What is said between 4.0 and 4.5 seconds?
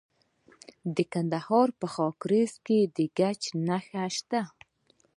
شته.